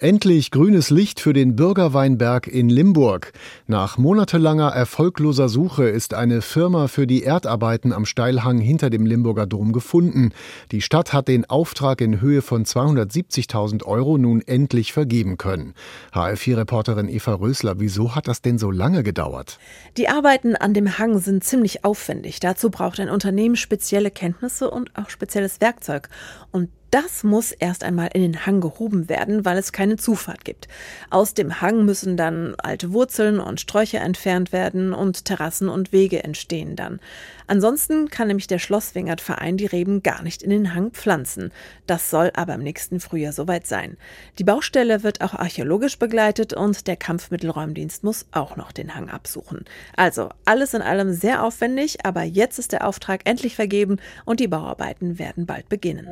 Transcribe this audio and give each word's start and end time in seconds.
Endlich 0.00 0.50
grünes 0.50 0.90
Licht 0.90 1.20
für 1.20 1.32
den 1.32 1.54
Bürgerweinberg 1.54 2.48
in 2.48 2.68
Limburg. 2.68 3.32
Nach 3.68 3.96
monatelanger 3.96 4.68
erfolgloser 4.70 5.48
Suche 5.48 5.84
ist 5.84 6.14
eine 6.14 6.42
Firma 6.42 6.88
für 6.88 7.06
die 7.06 7.22
Erdarbeiten 7.22 7.92
am 7.92 8.04
Steilhang 8.04 8.58
hinter 8.58 8.90
dem 8.90 9.06
Limburger 9.06 9.46
Dom 9.46 9.72
gefunden. 9.72 10.32
Die 10.72 10.80
Stadt 10.80 11.12
hat 11.12 11.28
den 11.28 11.48
Auftrag 11.48 12.00
in 12.00 12.20
Höhe 12.20 12.42
von 12.42 12.64
270.000 12.64 13.84
Euro 13.84 14.18
nun 14.18 14.42
endlich 14.42 14.92
vergeben 14.92 15.38
können. 15.38 15.74
HF4-Reporterin 16.12 17.08
Eva 17.08 17.34
Rösler, 17.34 17.78
wieso 17.78 18.16
hat 18.16 18.26
das 18.26 18.42
denn 18.42 18.58
so 18.58 18.72
lange 18.72 19.04
gedauert? 19.04 19.60
Die 19.96 20.08
Arbeiten 20.08 20.56
an 20.56 20.74
dem 20.74 20.98
Hang 20.98 21.18
sind 21.18 21.44
ziemlich 21.44 21.84
aufwendig. 21.84 22.40
Dazu 22.40 22.68
braucht 22.68 22.98
ein 22.98 23.10
Unternehmen 23.10 23.54
spezielle 23.54 24.10
Kenntnisse 24.10 24.70
und 24.72 24.90
auch 24.96 25.08
spezielles 25.08 25.60
Werkzeug. 25.60 26.08
Und 26.50 26.70
das 26.94 27.24
muss 27.24 27.50
erst 27.50 27.82
einmal 27.82 28.10
in 28.14 28.22
den 28.22 28.46
Hang 28.46 28.60
gehoben 28.60 29.08
werden, 29.08 29.44
weil 29.44 29.58
es 29.58 29.72
keine 29.72 29.96
Zufahrt 29.96 30.44
gibt. 30.44 30.68
Aus 31.10 31.34
dem 31.34 31.60
Hang 31.60 31.84
müssen 31.84 32.16
dann 32.16 32.54
alte 32.58 32.92
Wurzeln 32.92 33.40
und 33.40 33.60
Sträucher 33.60 34.00
entfernt 34.00 34.52
werden 34.52 34.92
und 34.92 35.24
Terrassen 35.24 35.68
und 35.68 35.90
Wege 35.90 36.22
entstehen 36.22 36.76
dann. 36.76 37.00
Ansonsten 37.48 38.08
kann 38.10 38.28
nämlich 38.28 38.46
der 38.46 38.60
Schlosswingert-Verein 38.60 39.56
die 39.56 39.66
Reben 39.66 40.04
gar 40.04 40.22
nicht 40.22 40.44
in 40.44 40.50
den 40.50 40.72
Hang 40.72 40.92
pflanzen. 40.92 41.50
Das 41.88 42.10
soll 42.10 42.30
aber 42.34 42.54
im 42.54 42.62
nächsten 42.62 43.00
Frühjahr 43.00 43.32
soweit 43.32 43.66
sein. 43.66 43.96
Die 44.38 44.44
Baustelle 44.44 45.02
wird 45.02 45.20
auch 45.20 45.34
archäologisch 45.34 45.98
begleitet 45.98 46.54
und 46.54 46.86
der 46.86 46.96
Kampfmittelräumdienst 46.96 48.04
muss 48.04 48.26
auch 48.30 48.54
noch 48.54 48.70
den 48.70 48.94
Hang 48.94 49.10
absuchen. 49.10 49.64
Also 49.96 50.28
alles 50.44 50.74
in 50.74 50.80
allem 50.80 51.12
sehr 51.12 51.42
aufwendig, 51.42 52.06
aber 52.06 52.22
jetzt 52.22 52.60
ist 52.60 52.70
der 52.70 52.86
Auftrag 52.86 53.22
endlich 53.24 53.56
vergeben 53.56 53.98
und 54.24 54.38
die 54.38 54.48
Bauarbeiten 54.48 55.18
werden 55.18 55.44
bald 55.44 55.68
beginnen. 55.68 56.06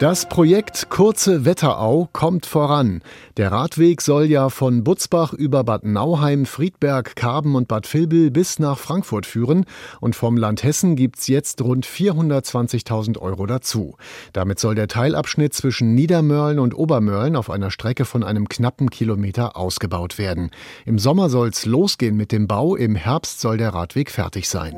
Das 0.00 0.28
Projekt 0.28 0.90
Kurze 0.90 1.44
Wetterau 1.44 2.08
kommt 2.12 2.46
voran. 2.46 3.00
Der 3.36 3.52
Radweg 3.52 4.02
soll 4.02 4.24
ja 4.24 4.48
von 4.48 4.82
Butzbach 4.82 5.32
über 5.32 5.62
Bad 5.62 5.84
Nauheim, 5.84 6.46
Friedberg, 6.46 7.14
Karben 7.14 7.54
und 7.54 7.68
Bad 7.68 7.92
Vilbel 7.94 8.32
bis 8.32 8.58
nach 8.58 8.76
Frankfurt 8.76 9.24
führen 9.24 9.64
und 10.00 10.16
vom 10.16 10.36
Land 10.36 10.64
Hessen 10.64 10.96
gibt's 10.96 11.28
jetzt 11.28 11.62
rund 11.62 11.86
420.000 11.86 13.18
Euro 13.18 13.46
dazu. 13.46 13.96
Damit 14.32 14.58
soll 14.58 14.74
der 14.74 14.88
Teilabschnitt 14.88 15.54
zwischen 15.54 15.94
Niedermörlen 15.94 16.58
und 16.58 16.76
Obermörlen 16.76 17.36
auf 17.36 17.48
einer 17.48 17.70
Strecke 17.70 18.04
von 18.04 18.24
einem 18.24 18.48
knappen 18.48 18.90
Kilometer 18.90 19.56
ausgebaut 19.56 20.18
werden. 20.18 20.50
Im 20.84 20.98
Sommer 20.98 21.30
soll's 21.30 21.66
losgehen 21.66 22.16
mit 22.16 22.32
dem 22.32 22.48
Bau, 22.48 22.74
im 22.74 22.96
Herbst 22.96 23.40
soll 23.40 23.58
der 23.58 23.72
Radweg 23.72 24.10
fertig 24.10 24.48
sein. 24.48 24.74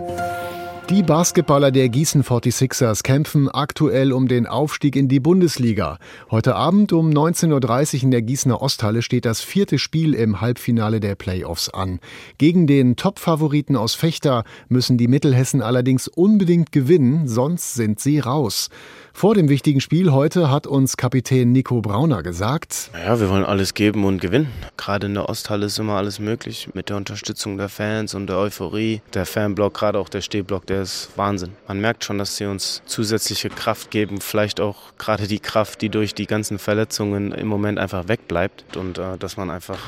Die 0.88 1.02
Basketballer 1.02 1.72
der 1.72 1.88
Gießen 1.88 2.22
46ers 2.22 3.02
kämpfen 3.02 3.48
aktuell 3.48 4.12
um 4.12 4.28
den 4.28 4.46
Aufstieg 4.46 4.94
in 4.94 5.08
die 5.08 5.18
Bundesliga. 5.18 5.98
Heute 6.30 6.54
Abend 6.54 6.92
um 6.92 7.10
19.30 7.10 7.96
Uhr 7.96 8.02
in 8.04 8.10
der 8.12 8.22
Gießener 8.22 8.62
Osthalle 8.62 9.02
steht 9.02 9.24
das 9.24 9.40
vierte 9.40 9.80
Spiel 9.80 10.14
im 10.14 10.40
Halbfinale 10.40 11.00
der 11.00 11.16
Playoffs 11.16 11.70
an. 11.70 11.98
Gegen 12.38 12.68
den 12.68 12.94
Top-Favoriten 12.94 13.74
aus 13.74 13.96
Fechter 13.96 14.44
müssen 14.68 14.96
die 14.96 15.08
Mittelhessen 15.08 15.60
allerdings 15.60 16.06
unbedingt 16.06 16.70
gewinnen, 16.70 17.26
sonst 17.26 17.74
sind 17.74 17.98
sie 17.98 18.20
raus. 18.20 18.70
Vor 19.12 19.34
dem 19.34 19.48
wichtigen 19.48 19.80
Spiel 19.80 20.12
heute 20.12 20.50
hat 20.50 20.66
uns 20.66 20.98
Kapitän 20.98 21.50
Nico 21.50 21.80
Brauner 21.80 22.22
gesagt, 22.22 22.90
ja, 23.02 23.18
wir 23.18 23.30
wollen 23.30 23.46
alles 23.46 23.72
geben 23.72 24.04
und 24.04 24.20
gewinnen. 24.20 24.48
Gerade 24.76 25.06
in 25.06 25.14
der 25.14 25.30
Osthalle 25.30 25.66
ist 25.66 25.78
immer 25.78 25.94
alles 25.94 26.18
möglich 26.18 26.68
mit 26.74 26.90
der 26.90 26.98
Unterstützung 26.98 27.56
der 27.56 27.70
Fans 27.70 28.14
und 28.14 28.26
der 28.26 28.36
Euphorie. 28.36 29.00
Der 29.14 29.24
Fanblock, 29.24 29.72
gerade 29.72 29.98
auch 29.98 30.10
der 30.10 30.20
Stehblock, 30.20 30.66
der 30.66 30.75
ist 30.82 31.10
Wahnsinn. 31.16 31.52
Man 31.68 31.80
merkt 31.80 32.04
schon, 32.04 32.18
dass 32.18 32.36
sie 32.36 32.46
uns 32.46 32.82
zusätzliche 32.86 33.50
Kraft 33.50 33.90
geben, 33.90 34.20
vielleicht 34.20 34.60
auch 34.60 34.76
gerade 34.98 35.26
die 35.26 35.38
Kraft, 35.38 35.82
die 35.82 35.88
durch 35.88 36.14
die 36.14 36.26
ganzen 36.26 36.58
Verletzungen 36.58 37.32
im 37.32 37.46
Moment 37.46 37.78
einfach 37.78 38.08
wegbleibt 38.08 38.76
und 38.76 38.98
äh, 38.98 39.16
dass 39.18 39.36
man 39.36 39.50
einfach 39.50 39.78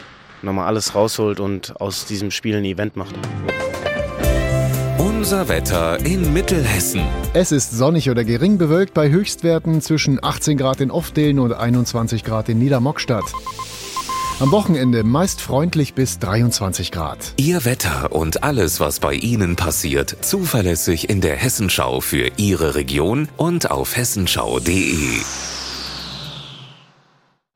nochmal 0.43 0.67
alles 0.67 0.95
rausholt 0.95 1.41
und 1.41 1.81
aus 1.81 2.07
diesem 2.07 2.31
Spiel 2.31 2.57
ein 2.57 2.65
Event 2.65 2.97
macht. 2.97 3.15
Unser 4.99 5.49
Wetter 5.49 5.99
in 6.07 6.33
Mittelhessen. 6.33 7.03
Es 7.35 7.51
ist 7.51 7.73
sonnig 7.73 8.09
oder 8.09 8.25
gering 8.25 8.57
bewölkt 8.57 8.95
bei 8.95 9.11
Höchstwerten 9.11 9.81
zwischen 9.81 10.23
18 10.23 10.57
Grad 10.57 10.81
in 10.81 10.91
Ofdelen 10.91 11.41
und 11.41 11.53
21 11.53 12.23
Grad 12.23 12.49
in 12.49 12.59
Niedermockstadt. 12.59 13.25
Am 14.41 14.53
Wochenende 14.53 15.03
meist 15.03 15.41
freundlich 15.41 15.95
bis 15.95 16.21
23 16.21 16.93
Grad. 16.93 17.19
Ihr 17.39 17.65
Wetter 17.65 18.13
und 18.13 18.45
alles, 18.45 18.79
was 18.79 19.01
bei 19.01 19.15
Ihnen 19.15 19.57
passiert, 19.57 20.17
zuverlässig 20.21 21.11
in 21.11 21.21
der 21.21 21.35
Hessenschau 21.35 22.01
für 22.01 22.31
Ihre 22.37 22.77
Region 22.77 23.29
und 23.37 23.73
auf 23.73 23.97
hessenschau.de. 23.97 25.23